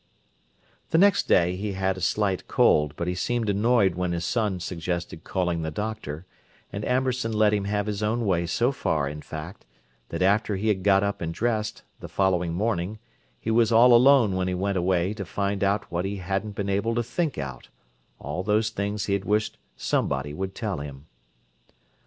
[0.89, 4.59] The next day he had a slight cold, but he seemed annoyed when his son
[4.59, 6.25] suggested calling the doctor,
[6.73, 9.63] and Amberson let him have his own way so far, in fact,
[10.09, 12.97] that after he had got up and dressed, the following morning,
[13.39, 16.67] he was all alone when he went away to find out what he hadn't been
[16.67, 21.05] able to think out—all those things he had wished "somebody" would tell him.